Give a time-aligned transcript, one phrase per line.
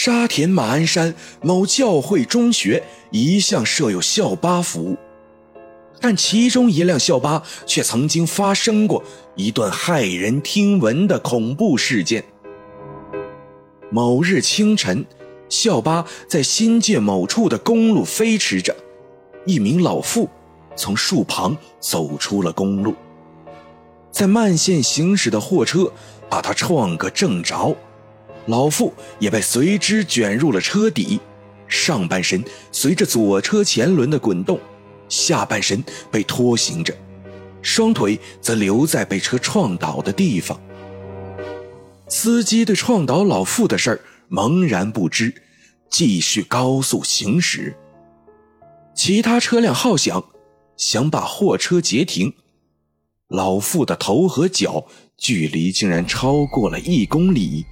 [0.00, 1.12] 沙田马鞍山
[1.42, 4.96] 某教会中学一向设有校巴服务，
[6.00, 9.02] 但其中一辆校巴却曾经发生过
[9.34, 12.22] 一段骇人听闻的恐怖事件。
[13.90, 15.04] 某日清晨，
[15.48, 18.72] 校巴在新界某处的公路飞驰着，
[19.46, 20.28] 一名老妇
[20.76, 22.94] 从树旁走出了公路，
[24.12, 25.92] 在慢线行驶的货车
[26.30, 27.76] 把他撞个正着。
[28.48, 31.20] 老妇也被随之卷入了车底，
[31.68, 34.58] 上半身随着左车前轮的滚动，
[35.08, 36.94] 下半身被拖行着，
[37.60, 40.58] 双腿则留在被车撞倒的地方。
[42.08, 45.42] 司机对撞倒老妇的事儿茫然不知，
[45.90, 47.76] 继续高速行驶。
[48.94, 50.24] 其他车辆号响，
[50.78, 52.32] 想把货车截停，
[53.28, 54.86] 老妇的头和脚
[55.18, 57.66] 距离竟然超过了一公里。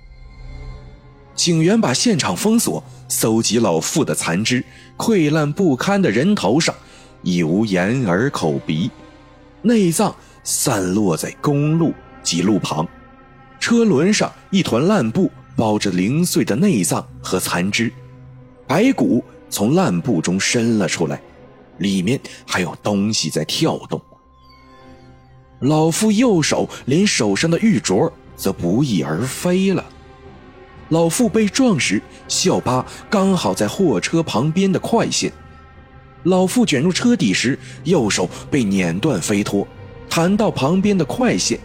[1.37, 4.65] 警员把现场封锁，搜集老妇的残肢，
[4.97, 6.75] 溃烂不堪的人头上
[7.23, 8.91] 已无眼耳口鼻，
[9.61, 12.89] 内脏散落在公路及路旁，
[13.61, 17.93] 车轮上一团烂布包着零碎的内脏和残肢，
[18.67, 21.21] 白骨从烂布中伸了出来，
[21.79, 24.01] 里面还有东西在跳动。
[25.61, 29.85] 老妇右手连手上的玉镯则不翼而飞了。
[30.91, 35.33] 老妇被撞时，校巴刚好在货车旁边的快线。
[36.25, 39.67] 老妇卷入车底时，右手被碾断飞脱，
[40.09, 41.59] 弹到旁边的快线，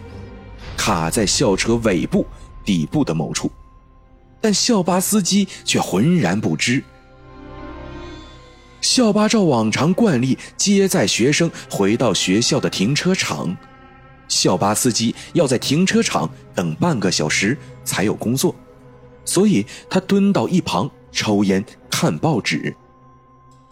[0.76, 2.26] 卡在校车尾部
[2.64, 3.50] 底部的某处。
[4.40, 6.82] 但校巴司机却浑然不知。
[8.80, 13.56] 校巴照往常惯例接载学生回到学校的停车场，
[14.26, 18.52] 校巴司机要在停车场等半个小时才有工作。
[19.24, 22.74] 所以他蹲到一旁抽烟看报纸。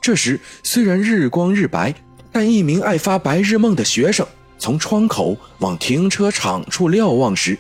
[0.01, 1.95] 这时虽然日光日白，
[2.33, 4.27] 但一名爱发白日梦的学生
[4.59, 7.59] 从窗口往停车场处瞭望时，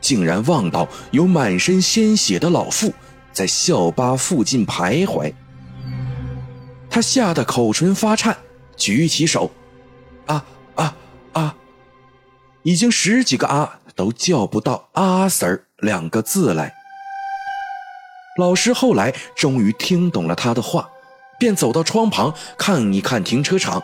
[0.00, 2.92] 竟然望到有满身鲜血的老妇
[3.32, 5.32] 在校巴附近徘徊。
[6.88, 8.36] 他吓得口唇发颤，
[8.76, 9.50] 举起手，
[10.26, 10.44] 啊
[10.76, 10.96] 啊
[11.32, 11.56] 啊！
[12.62, 16.72] 已经十几个啊都叫不到“阿 Sir” 两个字来。
[18.36, 20.88] 老师后来终于听懂了他的话，
[21.38, 23.82] 便走到窗旁看一看停车场，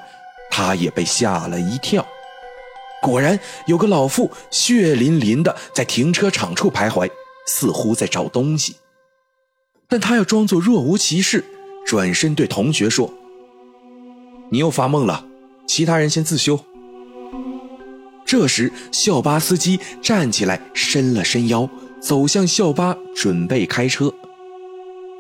[0.50, 2.05] 他也被吓了一跳。
[3.00, 7.09] 果然有个老妇血淋淋的在停车场处徘徊，
[7.47, 8.77] 似乎在找东西。
[9.89, 11.44] 但他要装作若无其事，
[11.87, 13.12] 转身对同学说
[14.50, 15.25] ：“你又发梦了，
[15.66, 16.59] 其他人先自修。”
[18.27, 21.69] 这时，校巴司机站起来，伸了伸腰，
[22.00, 24.12] 走向校巴，准备开车。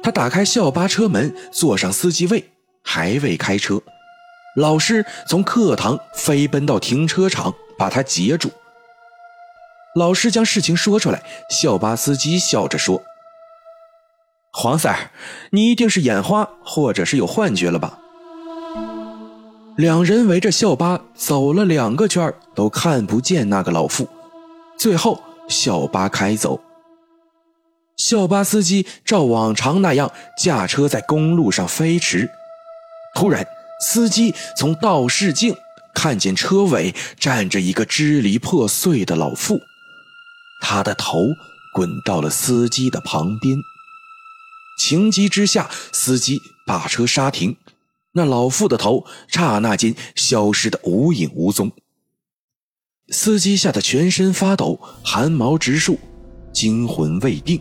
[0.02, 2.50] 他打开校巴车门，坐上司机位，
[2.82, 3.80] 还未开车。
[4.56, 8.50] 老师从课堂飞奔到停车场，把他截住。
[9.94, 13.02] 老师将事情说出来，校巴司机笑着说
[14.52, 14.94] ：“黄 Sir，
[15.50, 17.98] 你一定是眼花，或者是有幻觉了吧？”
[19.76, 24.08] 两人围着校巴走了两个圈，都看不见那个老妇。
[24.76, 26.60] 最后，校巴开走。
[28.00, 32.30] 校巴司机照往常那样驾车在公路上飞驰，
[33.14, 33.46] 突然，
[33.84, 35.54] 司机从倒视镜
[35.94, 39.60] 看见车尾站着一个支离破碎的老妇，
[40.62, 41.18] 他的头
[41.74, 43.58] 滚到了司机的旁边。
[44.78, 47.54] 情急之下，司机把车刹停，
[48.12, 51.70] 那老妇的头刹那间消失的无影无踪。
[53.10, 56.00] 司机吓得全身发抖，汗毛直竖，
[56.50, 57.60] 惊魂未定。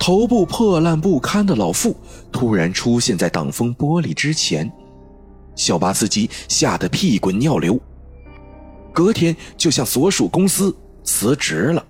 [0.00, 1.94] 头部破烂不堪的老妇
[2.32, 4.72] 突然出现在挡风玻璃之前，
[5.54, 7.78] 校巴司机吓得屁滚尿流，
[8.94, 10.74] 隔天就向所属公司
[11.04, 11.84] 辞职了。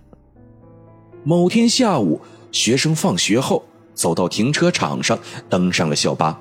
[1.22, 3.64] 某天下午，学生放学后
[3.94, 5.16] 走到停车场上，
[5.48, 6.36] 登上了校巴。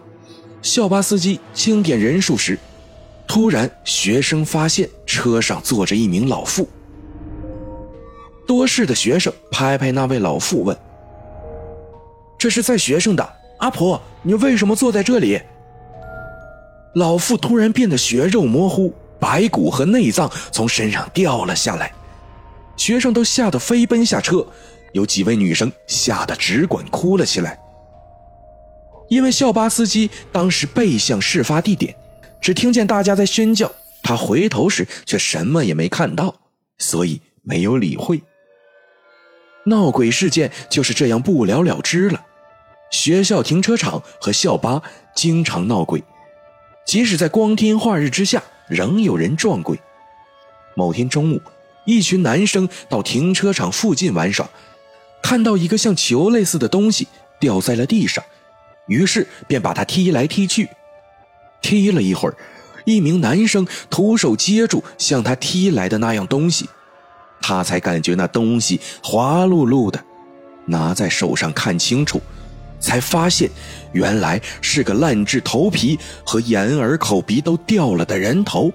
[0.63, 2.57] 校巴司机清点人数时，
[3.27, 6.67] 突然学生发现车上坐着一名老妇。
[8.47, 10.75] 多事的学生拍拍那位老妇问。
[12.39, 15.39] 这是在学生的阿婆，你为什么坐在这里？
[16.95, 21.91] 老妇突然变得血肉模糊，白骨和内脏从身上掉了下来，
[22.77, 24.47] 学生都吓得飞奔下车，
[24.93, 27.59] 有几位女生吓得只管哭了起来。
[29.09, 31.93] 因为校巴司机当时背向事发地点，
[32.39, 33.69] 只听见大家在喧叫，
[34.01, 36.33] 他回头时却什么也没看到，
[36.77, 38.21] 所以没有理会。
[39.65, 42.25] 闹鬼事件就是这样不了了之了。
[42.89, 44.81] 学校停车场和校巴
[45.15, 46.03] 经常闹鬼，
[46.85, 49.79] 即使在光天化日之下，仍有人撞鬼。
[50.75, 51.41] 某天中午，
[51.85, 54.49] 一群男生到停车场附近玩耍，
[55.21, 57.07] 看到一个像球类似的东西
[57.39, 58.23] 掉在了地上，
[58.87, 60.69] 于是便把它踢来踢去。
[61.61, 62.35] 踢了一会儿，
[62.85, 66.69] 一名男生徒手接住向他踢来的那样东西，
[67.41, 70.03] 他才感觉那东西滑漉漉的，
[70.65, 72.21] 拿在手上看清楚。
[72.79, 73.49] 才发现，
[73.93, 78.71] 原来是个烂至头皮和眼耳口鼻都掉了的人头。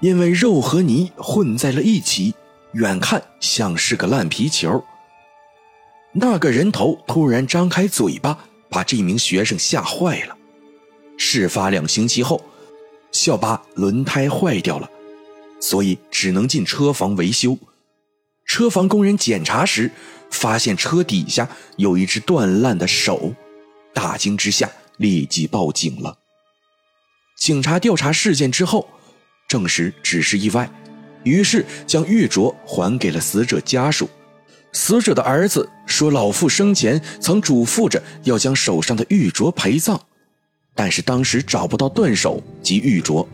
[0.00, 2.34] 因为肉和泥混在了一起，
[2.72, 4.84] 远看像是个烂皮球。
[6.12, 8.38] 那个人头突然张开嘴巴，
[8.68, 10.36] 把这名学生吓坏了。
[11.16, 12.42] 事发两星期后，
[13.12, 14.90] 校巴轮胎坏掉了，
[15.58, 17.56] 所以只能进车房维修。
[18.54, 19.90] 车房工人检查时，
[20.30, 23.34] 发现车底下有一只断烂的手，
[23.92, 26.16] 大惊之下立即报警了。
[27.36, 28.88] 警察调查事件之后，
[29.48, 30.70] 证实只是意外，
[31.24, 34.08] 于是将玉镯还给了死者家属。
[34.72, 40.00] 死者的儿子说，老父生前曾嘱咐着要将手上的玉镯陪葬，
[40.76, 43.26] 但是当时找不到断手及玉镯，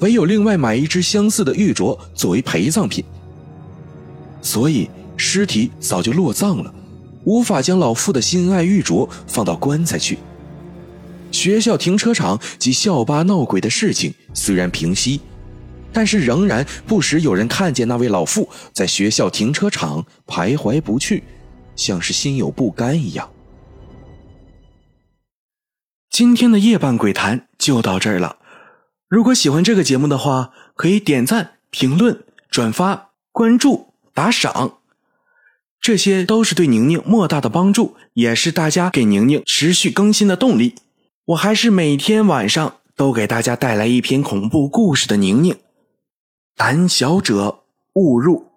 [0.00, 3.04] 唯有另外买一只相似的玉镯作为陪葬品，
[4.44, 4.88] 所以。
[5.16, 6.74] 尸体早就落葬了，
[7.22, 10.18] 无法将老妇的心爱玉镯放到棺材去。
[11.30, 15.20] 学校停车场及校巴闹鬼的事情虽然平息，
[15.92, 21.22] 但是仍然不时有人看见那位老妇在学校停车场徘徊不去，
[21.76, 23.30] 像是心有不甘一样。
[26.10, 28.38] 今天的夜半鬼谈就到这儿了。
[29.08, 34.78] 如果喜欢这个节目的话，可以点赞、评论、转发、关注、打赏。
[35.80, 40.76] 这些都是对宁宁莫大的帮助，也是大家给宁宁持续更新的动力。
[41.26, 45.56] 我还是每天晚上都给大家带来一篇恐怖故事的宁宁。
[46.56, 47.64] 胆小者
[47.94, 48.53] 勿入。